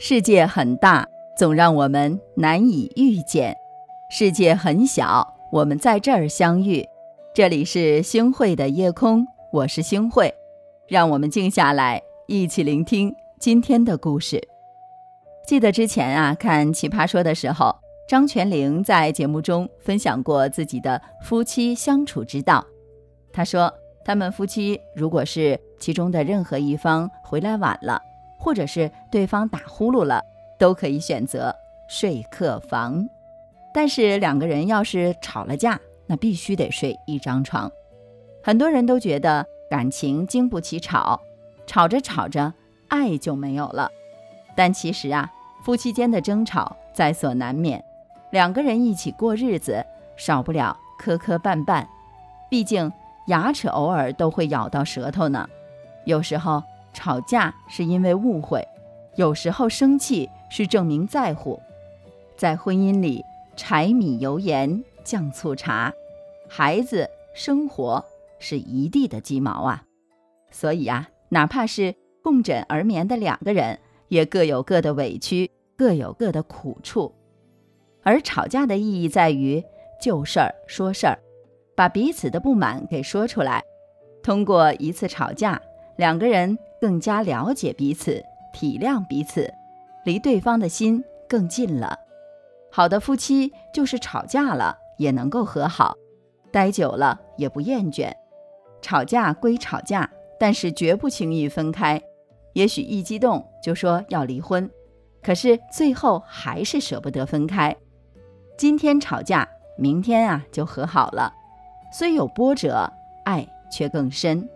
[0.00, 3.52] 世界很大，总让我们难以遇见；
[4.08, 6.86] 世界很小，我们在这儿相遇。
[7.34, 10.32] 这里是星汇的夜空，我是星汇，
[10.86, 14.40] 让我们静下来，一起聆听今天的故事。
[15.44, 17.74] 记得之前啊，看《奇葩说》的时候，
[18.08, 22.64] 张泉灵在节目中分享过自己的夫妻相处之道。
[23.32, 23.72] 他说，
[24.04, 28.00] 他们夫妻如果是其中的任何一方回来晚了，
[28.38, 30.22] 或者是对方打呼噜了，
[30.58, 31.54] 都可以选择
[31.88, 33.06] 睡客房。
[33.74, 37.70] 但是两个人要是吵了架，那必须得睡一张床。
[38.42, 41.20] 很多人都觉得感情经不起吵，
[41.66, 42.54] 吵着吵着
[42.88, 43.90] 爱就没有了。
[44.56, 45.30] 但其实啊，
[45.64, 47.84] 夫妻间的争吵在所难免，
[48.30, 49.84] 两个人一起过日子，
[50.16, 51.86] 少不了磕磕绊绊。
[52.48, 52.90] 毕竟
[53.26, 55.46] 牙齿偶尔都会咬到舌头呢，
[56.04, 56.62] 有时候。
[56.92, 58.66] 吵架是因为误会，
[59.16, 61.60] 有时候生气是证明在乎。
[62.36, 63.24] 在婚姻里，
[63.56, 65.92] 柴米油盐酱醋茶，
[66.48, 68.04] 孩子生活
[68.38, 69.84] 是一地的鸡毛啊。
[70.50, 77.12] 所以啊，哪怕是共枕而眠的两个人，也各有各的委屈，各有各的苦处。
[78.02, 79.62] 而吵架的意义在于
[80.00, 81.18] 就事儿说事儿，
[81.76, 83.62] 把彼此的不满给说出来。
[84.22, 85.60] 通过一次吵架，
[85.96, 86.56] 两个人。
[86.80, 89.52] 更加了解彼此，体谅彼此，
[90.04, 91.98] 离对方的心更近了。
[92.70, 95.96] 好的夫妻就是吵架了也能够和好，
[96.52, 98.12] 待久了也不厌倦。
[98.80, 102.00] 吵架归吵架，但是绝不轻易分开。
[102.52, 104.70] 也许一激动就说要离婚，
[105.22, 107.76] 可是最后还是舍不得分开。
[108.56, 111.32] 今天吵架，明天啊就和好了。
[111.92, 112.92] 虽有波折，
[113.24, 114.48] 爱却更深。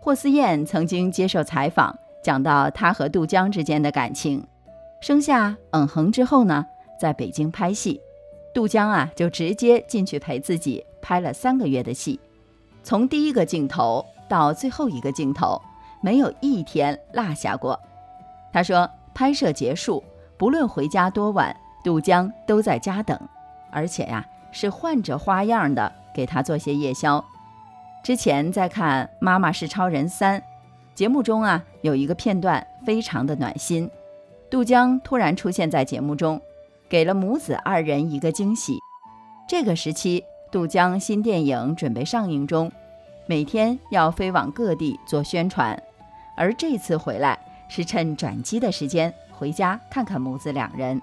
[0.00, 4.44] 霍思燕曾经接受采访，讲到她和杜江之间的感情。
[5.00, 6.64] 生下嗯哼之后呢，
[7.00, 8.00] 在北京拍戏，
[8.54, 12.18] 杜江啊就直接进去陪自己拍了三个月的戏，
[12.82, 15.60] 从第一个镜头到最后一个镜头，
[16.00, 17.78] 没有一天落下过。
[18.52, 20.02] 他说，拍摄结束，
[20.36, 21.54] 不论回家多晚，
[21.84, 23.18] 杜江都在家等，
[23.70, 27.22] 而且呀是换着花样的给他做些夜宵。
[28.08, 30.40] 之前在看《妈妈是超人三》
[30.94, 33.90] 节目中啊，有一个片段非常的暖心。
[34.48, 36.40] 杜江突然出现在节目中，
[36.88, 38.78] 给了母子二人一个惊喜。
[39.46, 42.72] 这个时期，杜江新电影准备上映中，
[43.26, 45.78] 每天要飞往各地做宣传，
[46.34, 50.98] 而这次回来是趁转机的时间回家看看母子两人。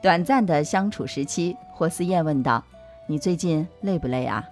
[0.00, 2.62] 短暂的相处时期，霍思燕问道
[3.08, 4.48] ：“你最近累不累啊？”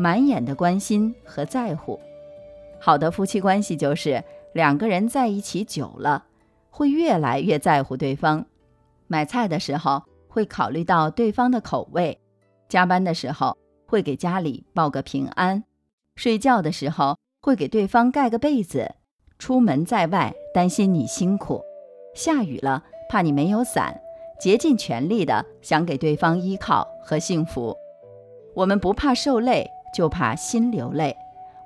[0.00, 1.98] 满眼的关心和在乎，
[2.78, 4.22] 好的夫妻关系就是
[4.54, 6.24] 两个人在一起久了，
[6.70, 8.46] 会越来越在乎对方。
[9.08, 12.16] 买菜的时候会考虑到对方的口味，
[12.68, 15.64] 加班的时候会给家里报个平安，
[16.14, 18.94] 睡觉的时候会给对方盖个被子，
[19.36, 21.60] 出门在外担心你辛苦，
[22.14, 24.00] 下雨了怕你没有伞，
[24.38, 27.76] 竭尽全力的想给对方依靠和幸福。
[28.54, 29.68] 我们不怕受累。
[29.92, 31.16] 就怕心流泪，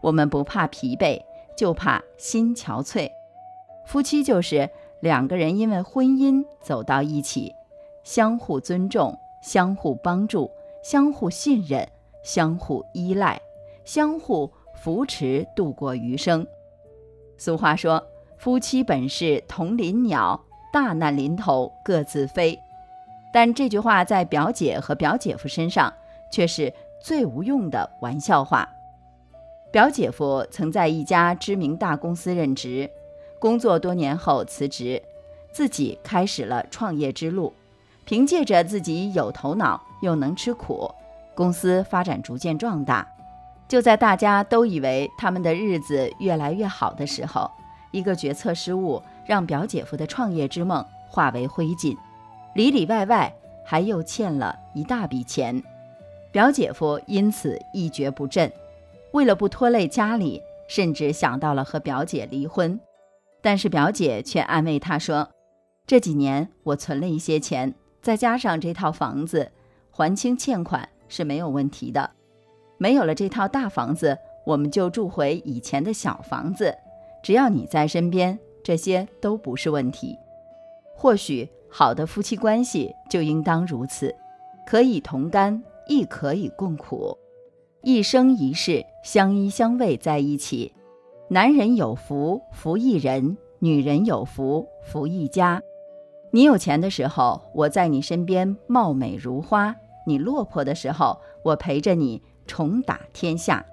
[0.01, 1.21] 我们不怕疲惫，
[1.57, 3.11] 就怕心憔悴。
[3.85, 7.55] 夫妻就是两个人因为婚姻走到一起，
[8.05, 10.51] 相互尊重，相互帮助，
[10.83, 11.89] 相互信任，
[12.23, 13.41] 相互依赖，
[13.85, 16.47] 相互扶持，度过余生。
[17.37, 18.07] 俗话说
[18.39, 20.41] ：“夫妻本是同林鸟，
[20.73, 22.59] 大难临头各自飞。”
[23.33, 25.93] 但这句话在表姐和表姐夫身上
[26.31, 26.73] 却是。
[27.03, 28.69] 最无用的玩笑话。
[29.73, 32.89] 表姐夫曾在一家知名大公司任职，
[33.39, 35.03] 工作多年后辞职，
[35.51, 37.53] 自己开始了创业之路。
[38.05, 40.91] 凭借着自己有头脑又能吃苦，
[41.35, 43.07] 公司发展逐渐壮大。
[43.69, 47.51] 就在大家都以为他们的日子越来越好的时候，
[47.93, 51.97] 一个决策失误，让表姐夫的创业之梦化为灰烬，
[52.55, 53.33] 里里外外
[53.65, 55.63] 还又欠了一大笔钱。
[56.33, 58.51] 表姐夫因此一蹶不振，
[59.13, 62.81] 为了不拖累家里，甚至想到了和表姐离婚。
[63.43, 65.29] 但是表姐却安慰他说
[65.87, 69.53] ：“这几年我存了一些钱，再加上这套房子，
[69.91, 72.11] 还清欠款是没有问题的。
[72.79, 76.75] 没有了这套大房子，我们就住回以前的小房子。
[77.23, 80.17] 只要你在身边，这些都不是问题。
[80.97, 84.15] 或许好的夫妻关系就应当如此，
[84.67, 87.19] 可以同甘。”亦可以共苦，
[87.83, 90.73] 一生一世相依相偎在一起。
[91.29, 95.63] 男人有福，福一人；女人有福，福一家。
[96.31, 99.75] 你有钱的时候，我在你身边貌美如花；
[100.07, 103.65] 你落魄的时候，我陪着你重打天下。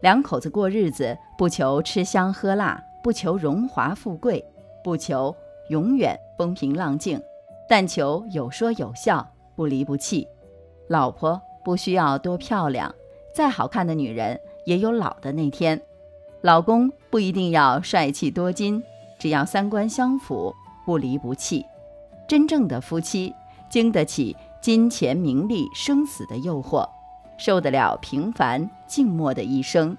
[0.00, 4.42] 两口子过日子，不求吃香喝辣，不求荣华富贵，
[4.82, 5.34] 不求
[5.68, 7.20] 永远风平浪静，
[7.68, 10.26] 但求有说有笑，不离不弃。
[10.88, 12.94] 老婆不需要多漂亮，
[13.32, 15.78] 再好看的女人也有老的那天；
[16.42, 18.82] 老公不一定要帅气多金，
[19.18, 20.54] 只要三观相符，
[20.84, 21.64] 不离不弃。
[22.28, 23.34] 真正的夫妻
[23.68, 26.88] 经得起金钱、名利、生死的诱惑，
[27.38, 29.96] 受得了平凡静默的一生。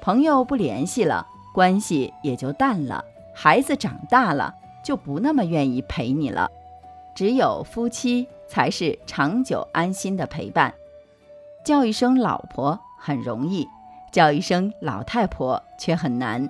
[0.00, 4.54] 朋友不联系了，关系也就淡了；孩子长大了，
[4.84, 6.50] 就不那么愿意陪你了。
[7.14, 10.72] 只有夫妻才是长久安心的陪伴。
[11.64, 13.68] 叫一声老婆很容易，
[14.10, 16.48] 叫一声老太婆却很难；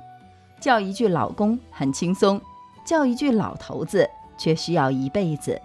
[0.60, 2.40] 叫一句老公很轻松，
[2.84, 4.08] 叫一句老头子。
[4.38, 5.60] 却需要一辈子。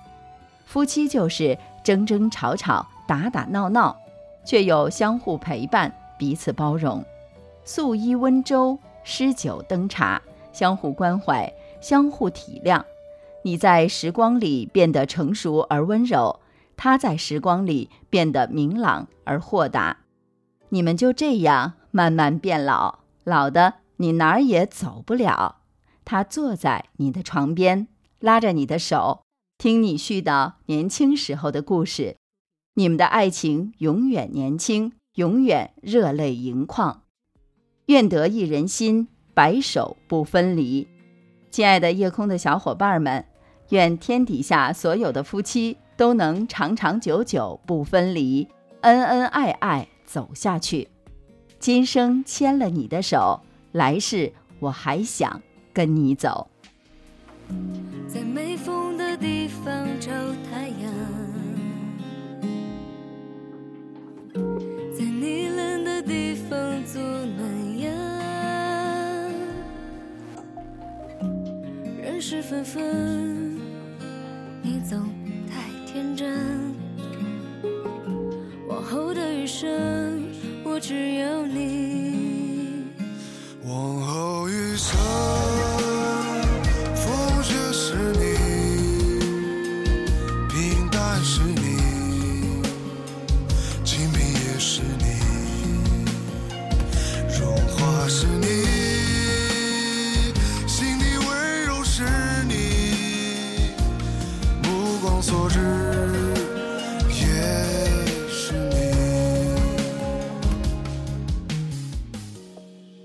[0.66, 3.96] 夫妻就是争争吵吵、打打闹闹，
[4.44, 7.06] 却又相互陪伴、彼此包容，
[7.64, 10.20] 素衣温粥、诗酒灯茶，
[10.52, 12.84] 相互关怀、相互体谅。
[13.44, 16.42] 你在时光里变得成熟而温柔，
[16.75, 20.00] 他在时光里变得明朗而豁达。
[20.69, 25.57] 你们就这样慢慢变老，老的你哪儿也走不了。
[26.04, 27.88] 他坐在你的床边。
[28.19, 29.25] 拉着你的手，
[29.57, 32.16] 听你絮叨年轻时候的故事，
[32.75, 37.01] 你们的爱情永远年轻，永远热泪盈眶。
[37.88, 40.88] 愿得一人心，白首不分离。
[41.51, 43.25] 亲爱的夜空的小伙伴们，
[43.74, 48.48] 愿天底下所有的夫妻都能长长久久不分离，
[48.81, 50.90] 恩恩爱爱走下去。
[51.58, 53.42] 今生牵了你的手，
[53.72, 55.42] 来世我还想
[55.74, 56.48] 跟你走。
[58.08, 58.83] 在没风
[80.74, 82.88] 我只有你。
[83.64, 85.62] 往后余生。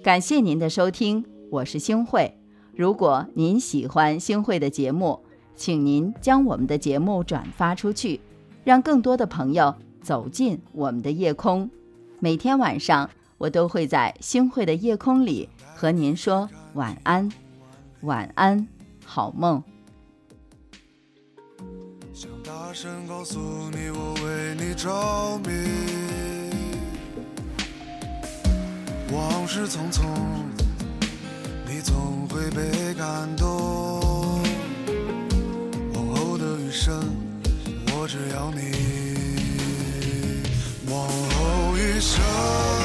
[0.08, 2.34] 感谢您的收听，我是星慧。
[2.74, 5.22] 如果您喜欢星慧的节目，
[5.54, 8.18] 请您将我们的节目转发出去，
[8.64, 11.68] 让更多的朋友走进我们的夜空。
[12.20, 17.30] 每天晚上，我都会在星慧的夜空里和您说晚安，
[18.00, 18.66] 晚安，
[19.04, 19.62] 好梦。
[22.14, 23.38] 想大声告诉
[23.72, 25.87] 你，我为你着迷。
[29.48, 30.02] 往事匆匆，
[31.66, 33.48] 你总会被感动。
[35.94, 37.02] 往后的余生，
[37.86, 38.60] 我只要你。
[40.92, 42.77] 往后余生。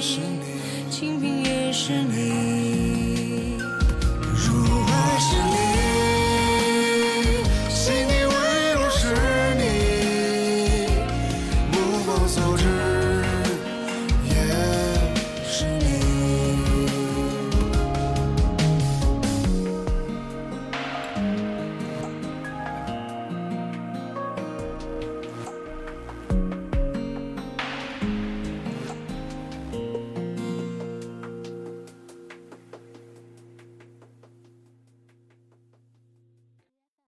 [0.00, 2.47] 是你，清贫也是你。